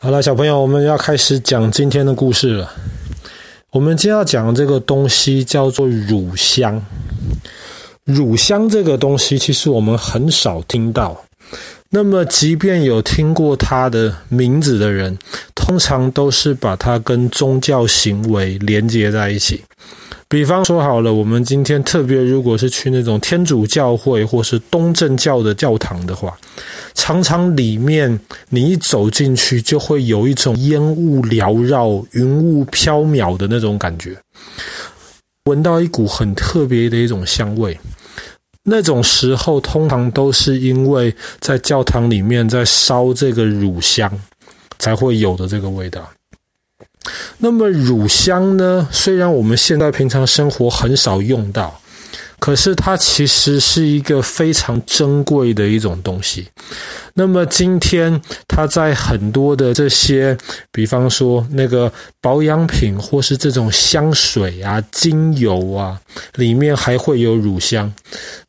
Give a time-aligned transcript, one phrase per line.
[0.00, 2.72] 好了，小朋友，我们要开始讲今天的故事了。
[3.70, 6.80] 我们今天要讲的这个东西叫做乳香。
[8.04, 11.20] 乳香这个东西，其实我们很少听到。
[11.90, 15.18] 那么，即便有听过它的名字的人，
[15.56, 19.64] 通常都是把它跟宗教行为连接在一起。
[20.30, 26.36] 比方说好了，我们今天特别如果是去那种天主教会或是东正教的教堂的话，
[26.92, 28.20] 常常里面
[28.50, 34.18] 你一走进去，就会有一种烟雾缭绕、云雾飘渺的那种感觉，
[35.46, 37.78] 闻到一股很特别的一种香味。
[38.62, 44.12] 那种时候，通常都是因为在教堂里面在烧这个乳香，
[44.78, 46.06] 才会有的这个味道。
[47.38, 48.88] 那么乳香呢？
[48.90, 51.80] 虽然我们现在平常生活很少用到，
[52.38, 56.46] 可是它其实是一个非常珍贵的一种东西。
[57.14, 60.36] 那么今天它在很多的这些，
[60.70, 61.90] 比方说那个
[62.20, 65.98] 保养品或是这种香水啊、精油啊，
[66.34, 67.90] 里面还会有乳香。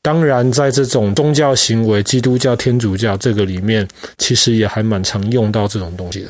[0.02, 6.30] 当然，在这种宗教行为，基督教、天主教这个里面，其实也还蛮常用到这种东西的。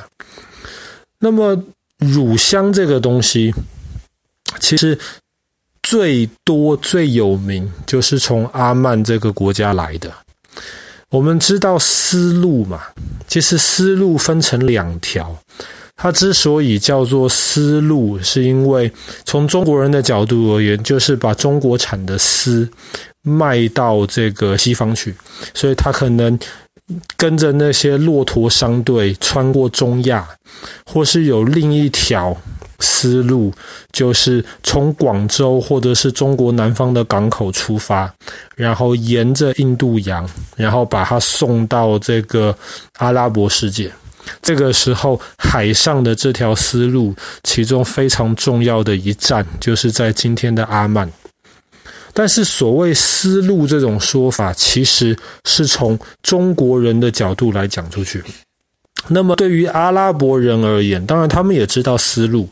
[1.20, 1.60] 那么。
[2.00, 3.54] 乳香这个东西，
[4.60, 4.98] 其实
[5.84, 10.12] 最多最有名就是从阿曼这个国家来的。
[11.10, 12.82] 我们知道丝路嘛，
[13.28, 15.38] 其实丝路分成两条。
[15.98, 18.90] 它之所以叫做丝路，是因为
[19.26, 22.70] 从中国人的角度而言，就是把中国产的丝
[23.24, 25.14] 卖到这个西方去，
[25.54, 26.40] 所以它可能。
[27.16, 30.28] 跟着那些骆驼商队穿过中亚，
[30.86, 32.36] 或是有另一条
[32.80, 33.54] 思路，
[33.92, 38.12] 就是从广州或者是中国南方的港口出发，
[38.56, 42.56] 然后沿着印度洋，然后把它送到这个
[42.98, 43.92] 阿拉伯世界。
[44.42, 51.10] 这个时候，海上的这条丝路，其中非常重要的一站，就是在今天的阿曼。
[52.20, 58.22] 但是，所谓丝路这种说法，其实是从中国人的角度来讲出去。
[59.08, 62.50] 那么，对于阿拉伯人而言，当然他们也知道丝路，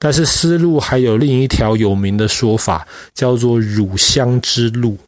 [0.00, 2.84] 但是丝路还有另一条有名的说法，
[3.14, 4.98] 叫做乳香之路。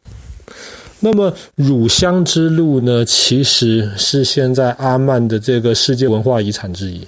[1.01, 7.05] 那么，乳香之路呢，其实是现在阿曼的这个世界文化遗产之一。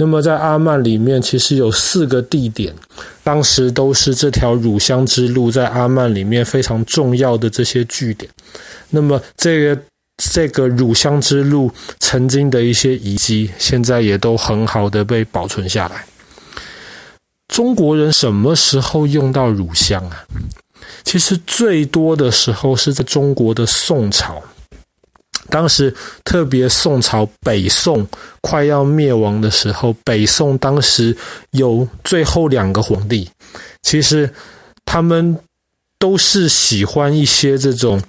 [0.00, 2.74] 那么在阿曼里面，其实有四个地点，
[3.22, 8.32] 当时都是这条乳香之路在阿曼里面非常重要的这些据点。
[8.88, 9.82] 那么这个
[10.16, 16.06] 这个乳香之路曾经的一些遗迹，现在也都很好的被保存下来。
[17.46, 20.24] 中国人什么时候用到乳香啊？
[21.04, 24.42] 其实最多的时候是在中国的宋朝。
[25.50, 25.94] 当时
[26.24, 28.06] 特别宋朝北宋
[28.40, 31.14] 快要灭亡的时候，北宋当时
[31.50, 33.28] 有最后两个皇帝，
[33.82, 34.32] 其实
[34.86, 35.36] 他们
[35.98, 38.00] 都是喜欢一些这种。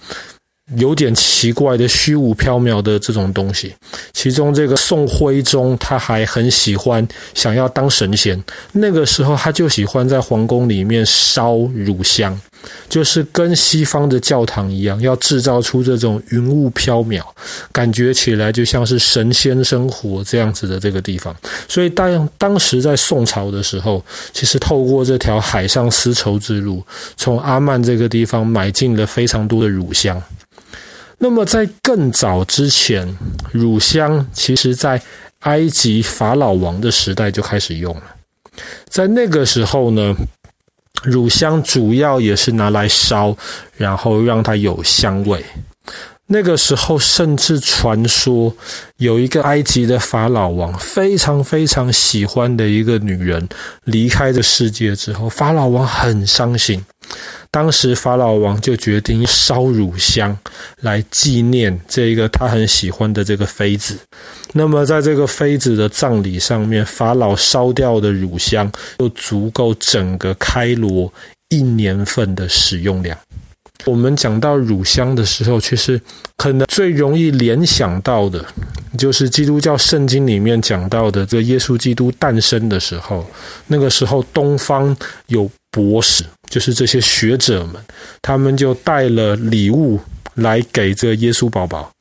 [0.77, 3.75] 有点奇怪的虚无缥缈的这种东西，
[4.13, 8.41] 其中这个宋徽宗他还很喜欢想要当神仙，
[8.71, 12.39] 那个时候他就喜欢在皇宫里面烧乳香，
[12.87, 17.23] 就是跟西方的教堂一样，要制造出这种云雾缥缈，
[17.71, 21.35] 感觉起来就像是神仙生活这样子的这个地方。
[21.67, 26.83] 所以当当时在宋朝的时候，其实透过这条海上丝绸之路，
[27.17, 30.21] 从阿曼这个地方买进了非常多的乳香。
[31.17, 33.15] 那么，在更早之前，
[33.51, 34.99] 乳香其实在
[35.41, 38.03] 埃及法老王的时代就开始用了。
[38.87, 40.15] 在那个时候呢，
[41.03, 43.35] 乳香主要也是拿来烧，
[43.75, 45.43] 然后让它有香味。
[46.33, 48.55] 那个时候，甚至传说
[48.95, 53.49] 有一个埃及的法老王非常非常喜欢的一个女人
[53.83, 56.81] 离开这世界之后，法老王很伤心。
[57.51, 60.37] 当时法老王就决定烧乳香
[60.79, 63.99] 来纪念这个他很喜欢的这个妃子。
[64.53, 71.11] 那么在这个妃子的葬礼上面，法老烧掉的乳香就足够整个开罗
[71.49, 73.17] 一年份的使用量。
[73.85, 75.99] 我们讲到乳香的时候，其实
[76.37, 78.45] 可能最容易联想到的，
[78.97, 83.25] 就是基督教圣经里面讲到的这耶稣基督诞生的时候，
[83.67, 84.95] 那个时候东方
[85.27, 87.75] 有博士，就是这些学者们，
[88.21, 89.99] 他们就带了礼物
[90.35, 91.91] 来给这个耶稣宝宝。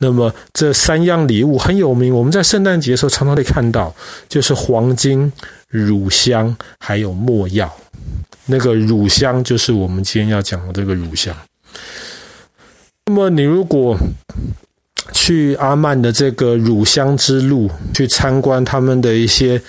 [0.00, 3.92] 那么这三样礼物很有名，我们在圣诞节的时候常常会看到，
[4.28, 5.30] 就是黄金、
[5.68, 7.68] 乳香还有没药。
[8.46, 11.36] 那个乳香就是我们今天要讲的这个乳香。
[13.06, 13.96] 那么你如果
[15.12, 19.60] 去阿曼的这个乳香之路去参观他们的一些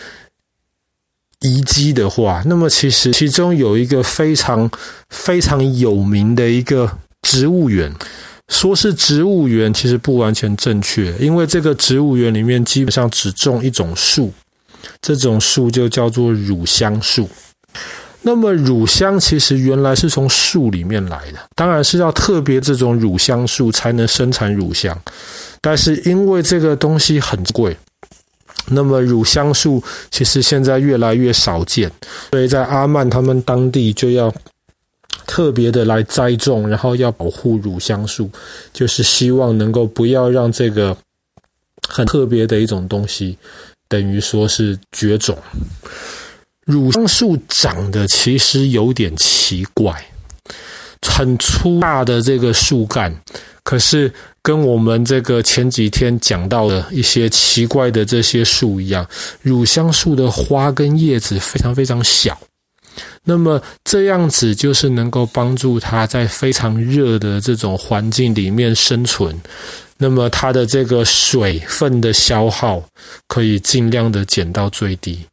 [1.40, 4.70] 遗迹的话，那么其实其中有一个非常
[5.10, 7.94] 非常有名的一个植物园，
[8.50, 14.34] 说是植物园，其实不完全正确，因为这个植物园里面基本上只种一种树，
[15.02, 17.30] 这种树就叫做乳香树。
[18.22, 24.98] 那么乳香其实原来是从树里面来的，当然是要特别这种乳香树才能生产乳香，
[25.62, 27.76] 但是因为这个东西很贵，
[28.68, 29.82] 那么乳香树
[30.12, 31.90] 其实现在越来越少见，
[32.32, 34.34] 所以在阿曼他们当地就要
[35.26, 38.30] 特别的来栽种，然后要保护乳香树，
[38.74, 40.96] 就是希望能够不要让这个
[41.88, 43.38] 很特别的一种东西，
[43.88, 45.38] 等于说是绝种。
[46.70, 49.92] 乳香树长得其实有点奇怪，
[51.02, 53.12] 很粗大的这个树干，
[53.64, 54.14] 可是
[54.44, 59.04] 跟我们这个前几天讲到的一些奇怪的这些树一样，
[59.42, 62.40] 乳香树的花跟叶子非常非常小，
[63.24, 69.36] 那么这样子就是能够帮助它在非常热的这种环境里面生存，
[69.98, 72.84] 那么它的这个水分的消耗
[73.28, 75.26] 可以尽量的减到最低。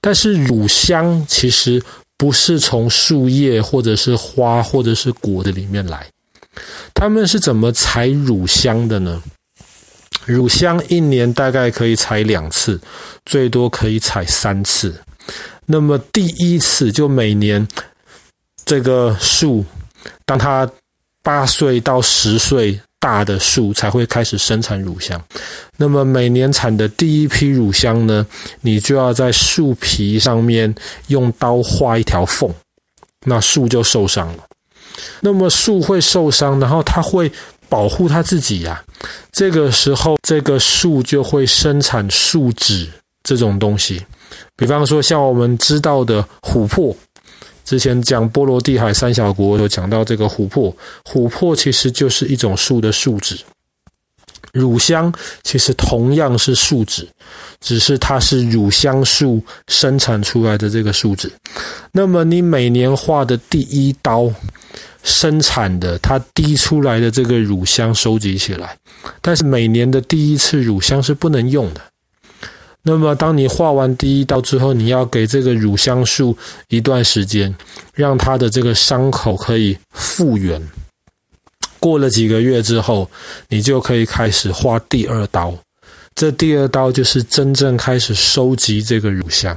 [0.00, 1.82] 但是乳香其实
[2.16, 6.06] 不是从树叶或者是花或者是果的里面来，
[6.94, 9.22] 他们是怎么采乳香的呢？
[10.24, 12.80] 乳香一年大概可以采两次，
[13.24, 15.00] 最多可以采三次。
[15.66, 17.66] 那么第一次就每年
[18.64, 19.64] 这个树，
[20.24, 20.70] 当它
[21.22, 22.80] 八岁到十岁。
[23.00, 25.22] 大的树才会开始生产乳香，
[25.76, 28.26] 那么每年产的第一批乳香呢，
[28.60, 30.74] 你就要在树皮上面
[31.06, 32.52] 用刀划一条缝，
[33.24, 34.44] 那树就受伤了。
[35.20, 37.30] 那么树会受伤，然后它会
[37.68, 38.82] 保护它自己呀、
[39.30, 42.88] 这个时候，这个树就会生产树脂
[43.22, 44.04] 这种东西，
[44.56, 46.96] 比方说像我们知道的琥珀。
[47.68, 50.74] 之前讲波罗的海三小国有讲到这个琥珀，
[51.04, 53.38] 琥珀其实就是一种树的树脂。
[54.54, 55.12] 乳香
[55.42, 57.06] 其实同样是树脂，
[57.60, 61.30] 只是它是乳香树生产出来的这个树脂。
[61.92, 64.32] 那么你每年划的第一刀
[65.02, 68.74] 生产的，它滴出来的这个乳香收集起来，
[69.20, 71.82] 但是每年的第一次乳香是不能用的。
[72.88, 76.34] 那么，当你画完第一刀之后，你要给这个乳香树
[76.68, 77.54] 一段时间，
[77.92, 80.58] 让它的这个伤口可以复原。
[81.78, 83.06] 过了几个月之后，
[83.50, 85.54] 你就可以开始画第二刀。
[86.14, 89.56] 这第二刀就是真正开始收集这个乳香。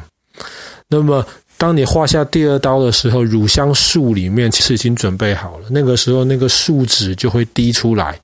[0.89, 1.25] 那么，
[1.57, 5.68] 当你画下第二刀的时候，乳香树里面其实已经准备好了。
[5.69, 8.19] 那个时候，那个树脂就会滴出来，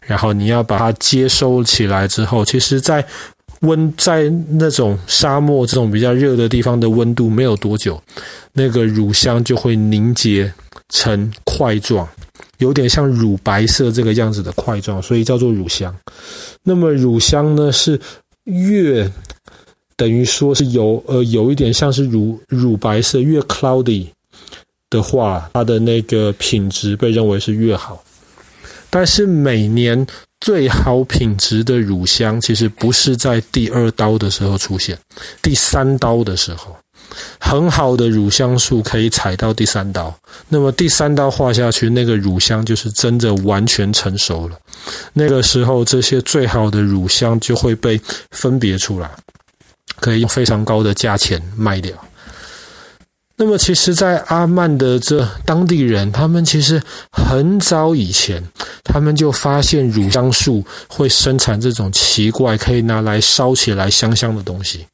[0.00, 3.06] 然后你要把它接收起来之后，其实，在
[3.60, 8.00] 温在那种沙漠这种比较热的地方的温度没有多久，
[8.52, 10.52] 那个乳香就会凝结
[10.90, 12.08] 成块状，
[12.58, 15.92] 有点像乳白色这个样子的块状，所以叫做乳香。
[16.62, 18.00] 那么乳香呢，是
[18.44, 19.10] 越
[19.96, 24.06] 等于说是有呃有一点像是乳乳白色，越 cloudy
[24.88, 28.02] 的话，它的那个品质被认为是越好。
[28.88, 30.06] 但是每年。
[30.48, 34.98] 最好品质的乳香，其实不是在第二刀的时候出现，
[35.42, 36.74] 第三刀的时候，
[37.38, 40.18] 很好的乳香树可以采到第三刀。
[40.48, 44.56] 那么第三刀画下去，那个乳香就是真的完全成熟了。
[45.12, 48.00] 那个时候，这些最好的乳香就会被
[48.30, 49.10] 分别出来，
[50.00, 51.92] 可以用非常高的价钱卖掉。
[53.40, 58.42] 那么，其实，在阿曼的这当地人，他们其实很早以前，
[58.82, 64.84] 他们就发现乳香树会生产这种奇怪可以拿来烧起来香香的东西，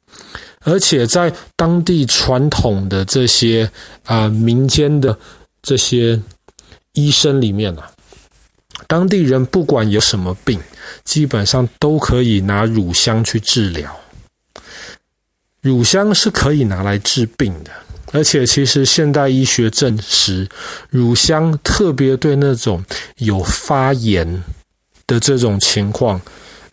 [0.61, 3.67] 而且在当地传统的这些
[4.03, 5.17] 啊、民间的
[5.63, 6.21] 这些
[6.93, 7.89] 医生里面啊，
[8.85, 10.59] 当地人不管有什么病，
[11.03, 13.91] 基本上都可以拿乳香去治疗。
[15.61, 17.71] 乳香是可以拿来治病的。
[18.11, 20.47] 而且，其实现代医学证实，
[20.89, 22.83] 乳香特别对那种
[23.17, 24.43] 有发炎
[25.05, 26.21] 的这种情况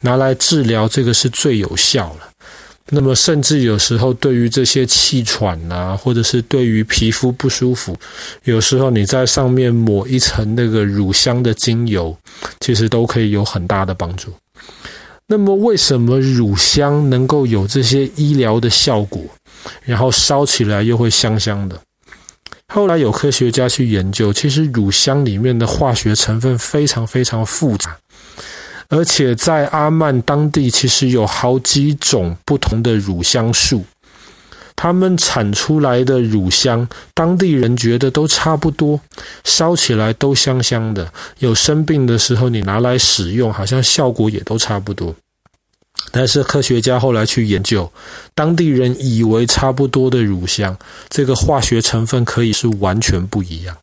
[0.02, 2.28] 拿来治疗，这个是最有效了。
[2.90, 7.96] 那么，甚至有时候对于这些气喘啊，或者是对于皮肤不舒服，
[8.44, 12.14] 有时候你在上面抹一层那个乳香的精油，
[12.60, 14.30] 其实都可以有很大的帮助。
[15.26, 19.22] 那么，为什么乳香能够有这些医疗的效果？
[19.84, 21.80] 然后烧起来又会香香的。
[22.68, 27.96] 后来有科学家去研究，其实乳香里面的化学成分非常非常复杂，
[28.88, 33.84] 而且在阿曼当地其实有好几种不同的乳香树，
[34.74, 38.98] 他们产出来的乳香，当地人觉得都差不多，
[39.44, 41.12] 烧起来都香香的。
[41.40, 45.14] 有生病的时候，你拿来使用，好像效果也都差不多。
[46.10, 47.90] 但是科学家后来去研究，
[48.34, 50.76] 当地人以为差不多的乳香，
[51.08, 53.76] 这个化学成分可以是完全不一样。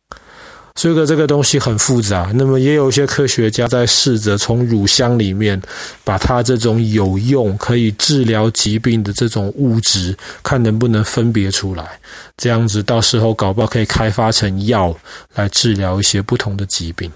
[0.76, 2.30] 所以这个东西很复杂。
[2.34, 5.60] 那么也有一些科学家在试着从乳香里面，
[6.04, 11.98] 把它这种有用可以治疗疾病的这种物质，看能不能分别出来。
[12.36, 14.96] 这样子到时候搞不好可以开发成药
[15.34, 17.10] 来治疗一些不同的疾病。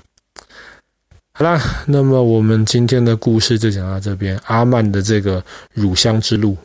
[1.37, 4.41] 好啦，那么我们今天的故事就讲到这边。
[4.47, 6.57] 阿曼的这个乳香之路，